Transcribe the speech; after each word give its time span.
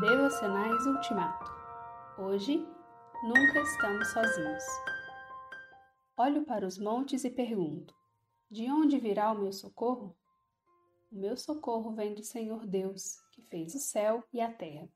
Devocionais 0.00 0.86
Ultimato. 0.86 1.44
Hoje, 2.16 2.66
nunca 3.22 3.60
estamos 3.60 4.08
sozinhos. 4.08 4.64
Olho 6.16 6.42
para 6.46 6.66
os 6.66 6.78
montes 6.78 7.22
e 7.22 7.30
pergunto: 7.30 7.94
De 8.50 8.70
onde 8.70 8.98
virá 8.98 9.30
o 9.30 9.38
meu 9.38 9.52
socorro? 9.52 10.16
O 11.12 11.16
meu 11.16 11.36
socorro 11.36 11.92
vem 11.92 12.14
do 12.14 12.22
Senhor 12.22 12.66
Deus, 12.66 13.20
que 13.30 13.42
fez 13.42 13.74
o 13.74 13.78
céu 13.78 14.24
e 14.32 14.40
a 14.40 14.50
terra. 14.50 14.88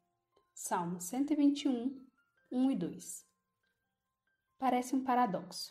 Salmo 0.54 0.98
121, 0.98 2.02
1 2.50 2.70
e 2.70 2.74
2. 2.74 3.26
Parece 4.58 4.96
um 4.96 5.04
paradoxo. 5.04 5.70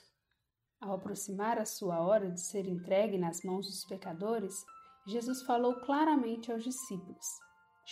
Ao 0.79 0.93
aproximar 0.93 1.57
a 1.57 1.65
sua 1.65 1.99
hora 2.01 2.29
de 2.29 2.39
ser 2.39 2.67
entregue 2.67 3.17
nas 3.17 3.41
mãos 3.41 3.65
dos 3.65 3.83
pecadores, 3.83 4.63
Jesus 5.07 5.41
falou 5.41 5.81
claramente 5.81 6.51
aos 6.51 6.63
discípulos 6.63 7.25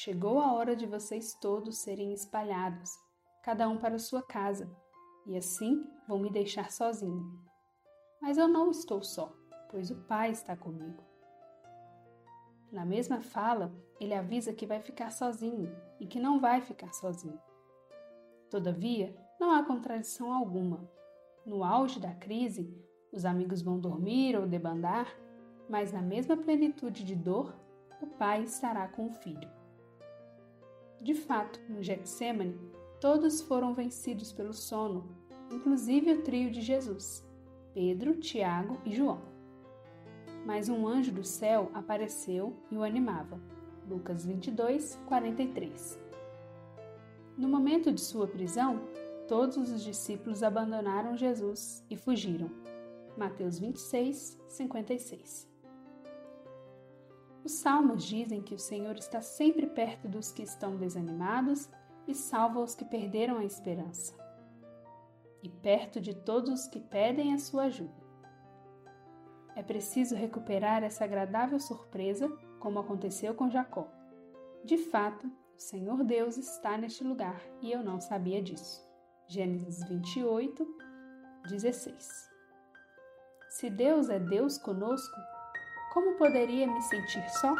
Chegou 0.03 0.39
a 0.39 0.51
hora 0.51 0.75
de 0.75 0.87
vocês 0.87 1.35
todos 1.35 1.77
serem 1.77 2.11
espalhados, 2.11 2.89
cada 3.43 3.69
um 3.69 3.77
para 3.77 3.99
sua 3.99 4.23
casa, 4.23 4.67
e 5.27 5.37
assim 5.37 5.87
vão 6.07 6.17
me 6.17 6.31
deixar 6.31 6.71
sozinho. 6.71 7.39
Mas 8.19 8.35
eu 8.35 8.47
não 8.47 8.71
estou 8.71 9.03
só, 9.03 9.31
pois 9.69 9.91
o 9.91 9.95
Pai 10.07 10.31
está 10.31 10.57
comigo. 10.57 11.03
Na 12.71 12.83
mesma 12.83 13.21
fala, 13.21 13.71
ele 13.99 14.15
avisa 14.15 14.53
que 14.53 14.65
vai 14.65 14.81
ficar 14.81 15.11
sozinho 15.11 15.71
e 15.99 16.07
que 16.07 16.19
não 16.19 16.39
vai 16.39 16.61
ficar 16.61 16.91
sozinho. 16.93 17.39
Todavia, 18.49 19.15
não 19.39 19.51
há 19.51 19.63
contradição 19.63 20.33
alguma. 20.33 20.89
No 21.45 21.63
auge 21.63 21.99
da 21.99 22.15
crise, 22.15 22.75
os 23.11 23.23
amigos 23.23 23.61
vão 23.61 23.79
dormir 23.79 24.35
ou 24.35 24.47
debandar, 24.47 25.15
mas 25.69 25.93
na 25.93 26.01
mesma 26.01 26.35
plenitude 26.35 27.03
de 27.03 27.15
dor, 27.15 27.55
o 28.01 28.07
pai 28.07 28.41
estará 28.41 28.87
com 28.87 29.05
o 29.05 29.13
filho. 29.13 29.60
De 31.01 31.15
fato, 31.15 31.59
no 31.67 31.81
Getsemane, 31.81 32.55
todos 32.99 33.41
foram 33.41 33.73
vencidos 33.73 34.31
pelo 34.31 34.53
sono, 34.53 35.03
inclusive 35.51 36.11
o 36.11 36.21
trio 36.21 36.51
de 36.51 36.61
Jesus, 36.61 37.27
Pedro, 37.73 38.19
Tiago 38.19 38.77
e 38.85 38.95
João. 38.95 39.19
Mas 40.45 40.69
um 40.69 40.87
anjo 40.87 41.11
do 41.11 41.23
céu 41.23 41.71
apareceu 41.73 42.55
e 42.69 42.77
o 42.77 42.83
animava. 42.83 43.41
Lucas 43.89 44.25
22, 44.25 44.99
43. 45.07 45.99
No 47.35 47.49
momento 47.49 47.91
de 47.91 47.99
sua 47.99 48.27
prisão, 48.27 48.81
todos 49.27 49.57
os 49.57 49.83
discípulos 49.83 50.43
abandonaram 50.43 51.17
Jesus 51.17 51.83
e 51.89 51.97
fugiram. 51.97 52.51
Mateus 53.17 53.57
26, 53.57 54.39
56. 54.47 55.50
Os 57.43 57.53
salmos 57.53 58.03
dizem 58.03 58.41
que 58.41 58.53
o 58.53 58.59
Senhor 58.59 58.95
está 58.97 59.21
sempre 59.21 59.65
perto 59.67 60.07
dos 60.07 60.31
que 60.31 60.43
estão 60.43 60.77
desanimados 60.77 61.69
e 62.07 62.13
salva 62.13 62.59
os 62.59 62.75
que 62.75 62.85
perderam 62.85 63.37
a 63.37 63.43
esperança, 63.43 64.13
e 65.41 65.49
perto 65.49 65.99
de 65.99 66.13
todos 66.13 66.51
os 66.51 66.67
que 66.67 66.79
pedem 66.79 67.33
a 67.33 67.39
sua 67.39 67.63
ajuda. 67.63 68.01
É 69.55 69.63
preciso 69.63 70.15
recuperar 70.15 70.83
essa 70.83 71.03
agradável 71.03 71.59
surpresa, 71.59 72.29
como 72.59 72.79
aconteceu 72.79 73.33
com 73.33 73.49
Jacó. 73.49 73.87
De 74.63 74.77
fato, 74.77 75.27
o 75.27 75.59
Senhor 75.59 76.03
Deus 76.03 76.37
está 76.37 76.77
neste 76.77 77.03
lugar 77.03 77.41
e 77.61 77.71
eu 77.71 77.83
não 77.83 77.99
sabia 77.99 78.41
disso. 78.41 78.87
Gênesis 79.27 79.83
28, 79.87 80.67
16. 81.49 82.29
Se 83.49 83.69
Deus 83.69 84.09
é 84.09 84.19
Deus 84.19 84.57
conosco, 84.57 85.15
como 85.93 86.13
poderia 86.13 86.65
me 86.67 86.81
sentir 86.81 87.23
só? 87.29 87.53